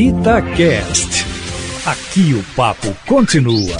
[0.00, 1.26] Itacast.
[1.84, 3.76] Aqui o papo continua.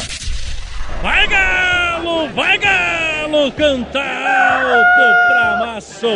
[1.01, 6.07] Vai galo, vai galo, canta alto pra massa.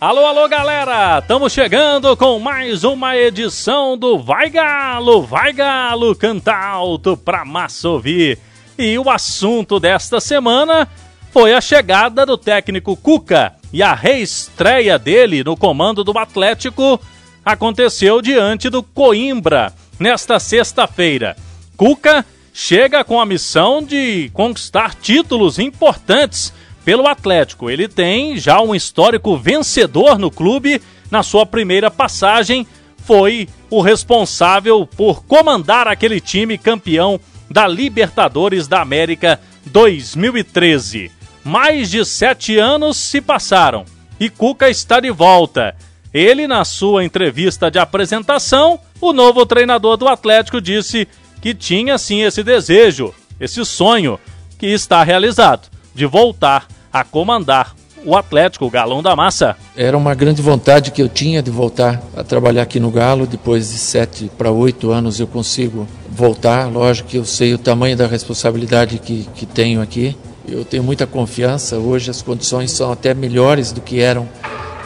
[0.00, 1.18] Alô, alô, galera!
[1.18, 7.90] Estamos chegando com mais uma edição do Vai Galo, Vai Galo, canta alto pra massa
[7.90, 8.38] ouvir.
[8.78, 10.88] E o assunto desta semana
[11.30, 17.00] foi a chegada do técnico Cuca e a reestreia dele no comando do Atlético
[17.44, 21.36] aconteceu diante do Coimbra nesta sexta-feira.
[21.76, 26.52] Cuca chega com a missão de conquistar títulos importantes
[26.84, 27.68] pelo Atlético.
[27.68, 30.80] Ele tem já um histórico vencedor no clube.
[31.10, 32.66] Na sua primeira passagem,
[32.98, 41.15] foi o responsável por comandar aquele time campeão da Libertadores da América 2013.
[41.46, 43.84] Mais de sete anos se passaram
[44.18, 45.76] e Cuca está de volta.
[46.12, 51.06] Ele, na sua entrevista de apresentação, o novo treinador do Atlético disse
[51.40, 54.18] que tinha sim esse desejo, esse sonho,
[54.58, 59.56] que está realizado, de voltar a comandar o Atlético, o Galão da Massa.
[59.76, 63.24] Era uma grande vontade que eu tinha de voltar a trabalhar aqui no Galo.
[63.24, 66.68] Depois de sete para oito anos eu consigo voltar.
[66.68, 70.16] Lógico que eu sei o tamanho da responsabilidade que, que tenho aqui.
[70.48, 71.76] Eu tenho muita confiança.
[71.76, 74.28] Hoje as condições são até melhores do que eram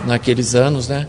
[0.07, 1.07] naqueles anos, né?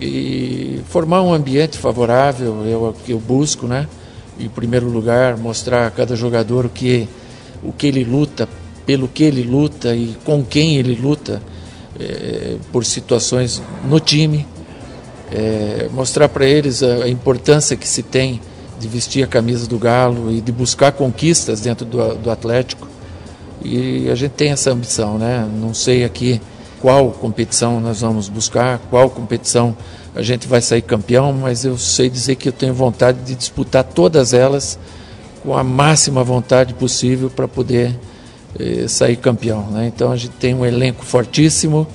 [0.00, 3.88] E formar um ambiente favorável é o que eu busco, né?
[4.38, 7.08] Em primeiro lugar, mostrar a cada jogador o que
[7.62, 8.48] o que ele luta,
[8.84, 11.42] pelo que ele luta e com quem ele luta
[11.98, 14.46] é, por situações no time.
[15.32, 18.40] É, mostrar para eles a, a importância que se tem
[18.78, 22.93] de vestir a camisa do Galo e de buscar conquistas dentro do, do Atlético.
[23.64, 25.48] E a gente tem essa ambição, né?
[25.60, 26.40] Não sei aqui
[26.80, 29.74] qual competição nós vamos buscar, qual competição
[30.14, 33.82] a gente vai sair campeão, mas eu sei dizer que eu tenho vontade de disputar
[33.82, 34.78] todas elas
[35.42, 37.98] com a máxima vontade possível para poder
[38.58, 39.66] eh, sair campeão.
[39.70, 39.86] Né?
[39.86, 41.86] Então a gente tem um elenco fortíssimo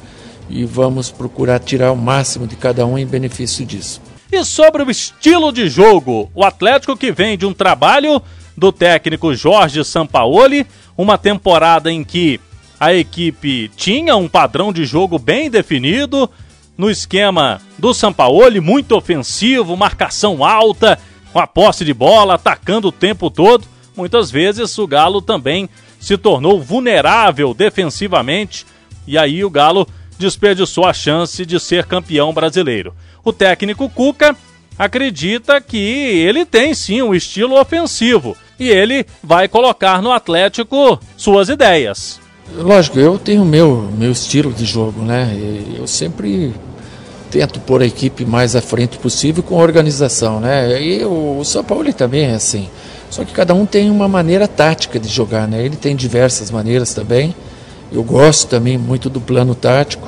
[0.49, 4.01] e vamos procurar tirar o máximo de cada um em benefício disso.
[4.31, 8.21] E sobre o estilo de jogo, o Atlético que vem de um trabalho
[8.59, 12.39] do técnico Jorge Sampaoli, uma temporada em que
[12.79, 16.29] a equipe tinha um padrão de jogo bem definido,
[16.77, 20.97] no esquema do Sampaoli, muito ofensivo, marcação alta,
[21.33, 23.65] com a posse de bola, atacando o tempo todo.
[23.97, 25.69] Muitas vezes o Galo também
[25.99, 28.65] se tornou vulnerável defensivamente
[29.05, 29.85] e aí o Galo
[30.17, 32.93] desperdiçou a chance de ser campeão brasileiro.
[33.25, 34.33] O técnico Cuca
[34.77, 41.49] acredita que ele tem sim um estilo ofensivo e ele vai colocar no Atlético suas
[41.49, 42.19] ideias.
[42.55, 45.37] Lógico, eu tenho meu meu estilo de jogo, né?
[45.77, 46.53] Eu sempre
[47.29, 50.81] tento pôr a equipe mais à frente possível com organização, né?
[50.81, 52.67] E o São Paulo também é assim.
[53.09, 55.63] Só que cada um tem uma maneira tática de jogar, né?
[55.63, 57.33] Ele tem diversas maneiras também.
[57.91, 60.07] Eu gosto também muito do plano tático.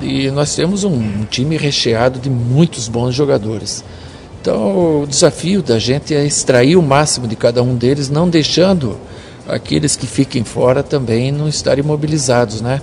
[0.00, 3.84] E nós temos um, um time recheado de muitos bons jogadores.
[4.42, 8.98] Então, o desafio da gente é extrair o máximo de cada um deles, não deixando
[9.48, 12.80] aqueles que fiquem fora também não estarem mobilizados, né?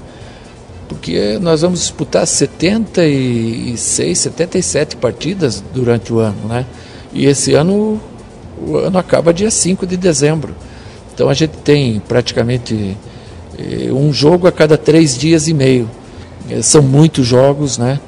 [0.88, 6.66] Porque nós vamos disputar 76, 77 partidas durante o ano, né?
[7.12, 8.00] E esse ano,
[8.66, 10.56] o ano acaba dia 5 de dezembro.
[11.14, 12.96] Então a gente tem praticamente
[13.58, 15.90] eh, um jogo a cada três dias e meio.
[16.50, 18.00] Eh, são muitos jogos, né?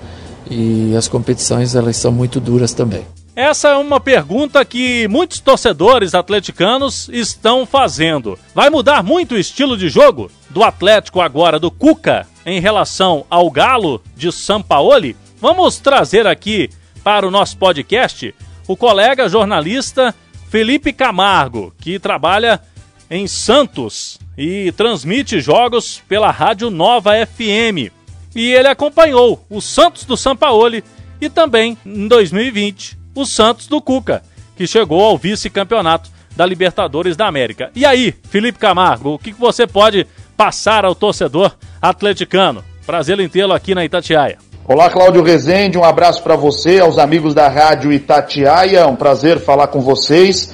[0.49, 3.03] E as competições elas são muito duras também.
[3.35, 8.37] Essa é uma pergunta que muitos torcedores atleticanos estão fazendo.
[8.53, 13.49] Vai mudar muito o estilo de jogo do Atlético agora do Cuca em relação ao
[13.49, 15.15] Galo de Sampaoli?
[15.39, 16.69] Vamos trazer aqui
[17.05, 18.35] para o nosso podcast
[18.67, 20.13] o colega jornalista
[20.49, 22.59] Felipe Camargo, que trabalha
[23.09, 27.93] em Santos e transmite jogos pela Rádio Nova FM.
[28.35, 30.83] E ele acompanhou o Santos do Sampaoli
[31.21, 34.23] e também em 2020 o Santos do Cuca,
[34.55, 37.71] que chegou ao vice-campeonato da Libertadores da América.
[37.75, 42.63] E aí, Felipe Camargo, o que você pode passar ao torcedor atleticano?
[42.85, 44.37] Prazer em tê-lo aqui na Itatiaia.
[44.65, 49.67] Olá, Cláudio Rezende, um abraço para você, aos amigos da Rádio Itatiaia, um prazer falar
[49.67, 50.53] com vocês.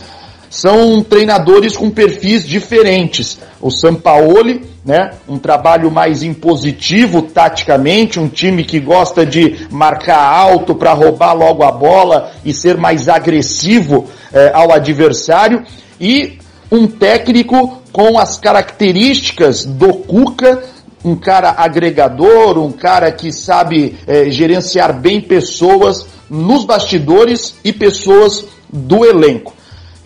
[0.50, 3.38] São treinadores com perfis diferentes.
[3.62, 10.74] O Sampaoli, né, um trabalho mais impositivo taticamente, um time que gosta de marcar alto
[10.74, 15.66] para roubar logo a bola e ser mais agressivo eh, ao adversário.
[16.00, 16.40] E
[16.72, 20.64] um técnico com as características do Cuca,
[21.04, 28.46] um cara agregador, um cara que sabe é, gerenciar bem pessoas nos bastidores e pessoas
[28.72, 29.57] do elenco.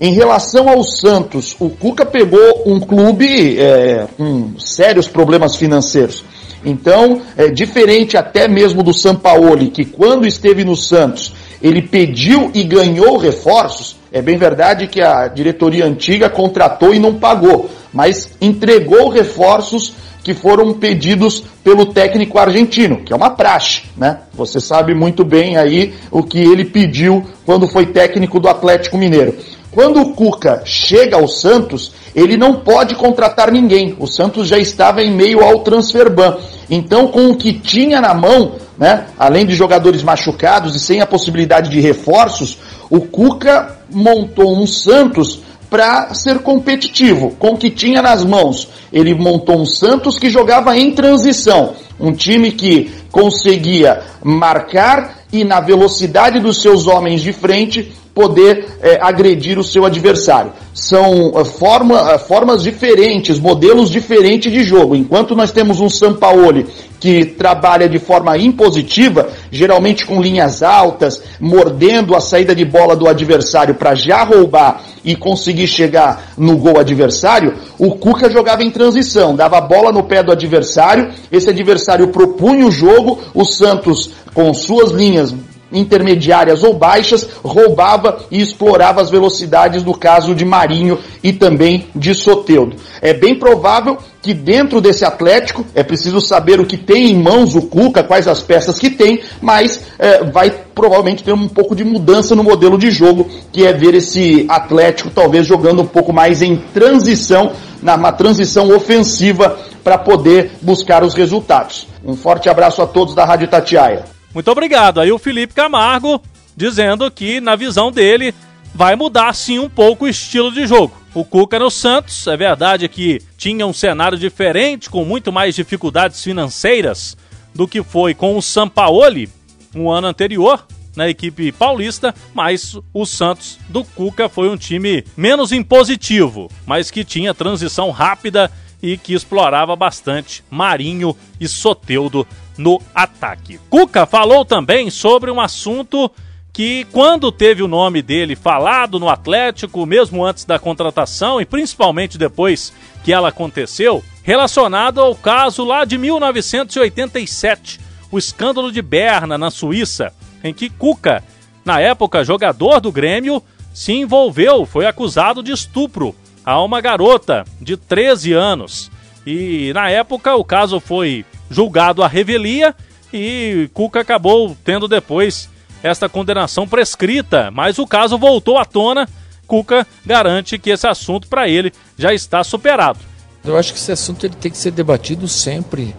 [0.03, 6.25] Em relação ao Santos, o Cuca pegou um clube é, com sérios problemas financeiros.
[6.65, 12.63] Então, é diferente até mesmo do Sampaoli, que quando esteve no Santos, ele pediu e
[12.63, 13.95] ganhou reforços.
[14.12, 19.94] É bem verdade que a diretoria antiga contratou e não pagou, mas entregou reforços
[20.24, 24.19] que foram pedidos pelo técnico argentino, que é uma praxe, né?
[24.33, 29.36] Você sabe muito bem aí o que ele pediu quando foi técnico do Atlético Mineiro.
[29.72, 33.96] Quando o Cuca chega ao Santos, ele não pode contratar ninguém.
[33.98, 36.38] O Santos já estava em meio ao transfer ban.
[36.70, 41.06] Então, com o que tinha na mão, né, além de jogadores machucados e sem a
[41.06, 42.58] possibilidade de reforços,
[42.90, 45.40] o Cuca montou um Santos
[45.70, 48.68] para ser competitivo, com o que tinha nas mãos.
[48.92, 55.60] Ele montou um Santos que jogava em transição, um time que conseguia marcar e na
[55.60, 60.51] velocidade dos seus homens de frente poder é, agredir o seu adversário.
[60.74, 64.95] São uh, forma, uh, formas diferentes, modelos diferentes de jogo.
[64.95, 66.66] Enquanto nós temos um Sampaoli
[67.00, 73.07] que trabalha de forma impositiva, geralmente com linhas altas, mordendo a saída de bola do
[73.07, 79.36] adversário para já roubar e conseguir chegar no gol adversário, o Cuca jogava em transição,
[79.36, 84.54] dava a bola no pé do adversário, esse adversário propunha o jogo, o Santos com
[84.54, 85.33] suas linhas
[85.72, 92.13] intermediárias ou baixas, roubava e explorava as velocidades do caso de Marinho e também de
[92.13, 92.75] Soteudo.
[93.01, 97.56] É bem provável que dentro desse Atlético, é preciso saber o que tem em mãos
[97.56, 101.84] o Cuca, quais as peças que tem, mas é, vai provavelmente ter um pouco de
[101.84, 106.42] mudança no modelo de jogo, que é ver esse Atlético talvez jogando um pouco mais
[106.42, 111.88] em transição, numa transição ofensiva para poder buscar os resultados.
[112.06, 114.21] Um forte abraço a todos da Rádio Tatiaia.
[114.33, 115.01] Muito obrigado.
[115.01, 116.22] Aí o Felipe Camargo
[116.56, 118.33] dizendo que, na visão dele,
[118.74, 120.95] vai mudar sim um pouco o estilo de jogo.
[121.13, 126.24] O Cuca no Santos, é verdade que tinha um cenário diferente, com muito mais dificuldades
[126.24, 127.18] financeiras
[127.54, 129.30] do que foi com o Sampaoli
[129.75, 135.51] um ano anterior na equipe paulista, mas o Santos do Cuca foi um time menos
[135.51, 138.51] impositivo, mas que tinha transição rápida
[138.81, 142.27] e que explorava bastante Marinho e Soteudo
[142.57, 143.59] no ataque.
[143.69, 146.12] Cuca falou também sobre um assunto
[146.53, 152.18] que, quando teve o nome dele falado no Atlético, mesmo antes da contratação e principalmente
[152.18, 157.80] depois que ela aconteceu, relacionado ao caso lá de 1987,
[158.12, 160.13] o escândalo de Berna, na Suíça,
[160.44, 161.24] em que Cuca,
[161.63, 163.42] na época jogador do Grêmio,
[163.74, 166.13] se envolveu, foi acusado de estupro
[166.45, 168.92] a uma garota de 13 anos.
[169.25, 172.74] E na época o caso foi julgado à revelia
[173.13, 175.50] e Cuca acabou tendo depois
[175.83, 179.07] esta condenação prescrita, mas o caso voltou à tona.
[179.45, 183.00] Cuca garante que esse assunto para ele já está superado.
[183.44, 185.94] Eu acho que esse assunto ele tem que ser debatido sempre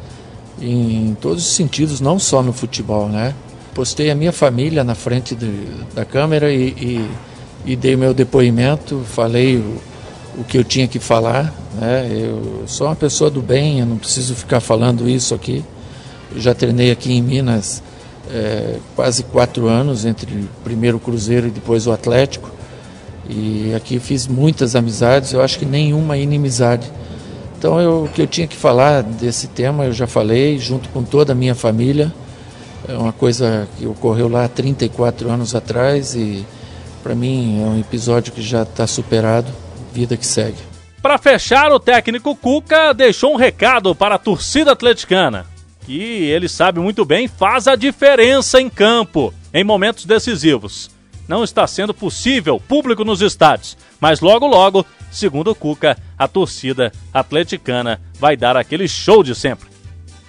[0.60, 3.34] em todos os sentidos, não só no futebol, né?
[3.74, 5.50] Postei a minha família na frente de,
[5.94, 7.10] da câmera e, e,
[7.66, 9.62] e, dei meu depoimento, falei
[10.36, 11.52] o que eu tinha que falar.
[11.74, 12.08] Né?
[12.10, 15.64] Eu sou uma pessoa do bem, eu não preciso ficar falando isso aqui.
[16.34, 17.82] Eu já treinei aqui em Minas
[18.30, 22.50] é, quase quatro anos, entre primeiro o Cruzeiro e depois o Atlético.
[23.28, 26.90] E aqui fiz muitas amizades, eu acho que nenhuma inimizade.
[27.58, 31.02] Então eu, o que eu tinha que falar desse tema eu já falei, junto com
[31.02, 32.12] toda a minha família.
[32.88, 36.44] É uma coisa que ocorreu lá há 34 anos atrás e
[37.00, 39.61] para mim é um episódio que já está superado
[39.92, 40.58] vida que segue.
[41.02, 45.46] Para fechar, o técnico Cuca deixou um recado para a torcida atleticana,
[45.84, 50.90] que ele sabe muito bem faz a diferença em campo, em momentos decisivos.
[51.26, 56.92] Não está sendo possível público nos estádios, mas logo logo, segundo o Cuca, a torcida
[57.12, 59.68] atleticana vai dar aquele show de sempre.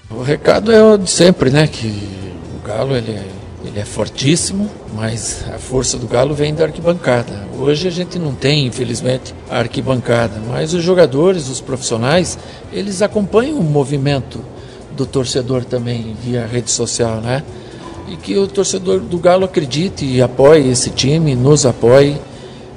[0.09, 1.67] O recado é o de sempre, né?
[1.67, 3.42] Que o Galo ele é
[3.73, 7.47] ele é fortíssimo, mas a força do Galo vem da arquibancada.
[7.57, 12.37] Hoje a gente não tem, infelizmente, a arquibancada, mas os jogadores, os profissionais,
[12.71, 14.39] eles acompanham o movimento
[14.95, 17.41] do torcedor também via rede social, né?
[18.07, 22.15] E que o torcedor do Galo acredite e apoie esse time, nos apoie,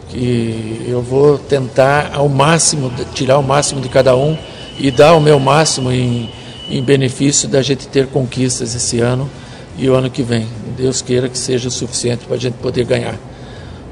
[0.08, 4.34] que eu vou tentar ao máximo, tirar o máximo de cada um
[4.78, 6.30] e dar o meu máximo em,
[6.70, 9.28] em benefício da gente ter conquistas esse ano
[9.76, 10.46] e o ano que vem.
[10.76, 13.16] Deus queira que seja suficiente para a gente poder ganhar.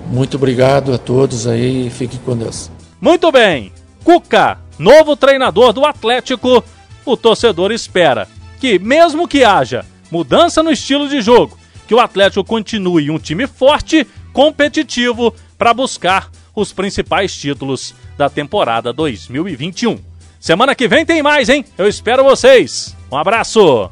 [0.07, 2.71] Muito obrigado a todos aí e fiquem com Deus.
[3.01, 3.73] Muito bem.
[4.05, 6.63] Cuca, novo treinador do Atlético,
[7.05, 8.29] o torcedor espera
[8.61, 13.47] que, mesmo que haja mudança no estilo de jogo, que o Atlético continue um time
[13.47, 19.99] forte, competitivo, para buscar os principais títulos da temporada 2021.
[20.39, 21.65] Semana que vem tem mais, hein?
[21.77, 22.95] Eu espero vocês.
[23.11, 23.91] Um abraço!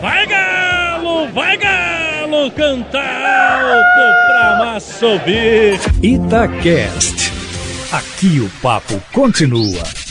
[0.00, 1.83] Vai Galo, vai Galo,
[2.50, 5.80] cantar alto pra massa ouvir.
[6.02, 7.32] Itacast.
[7.92, 10.03] Aqui o papo continua.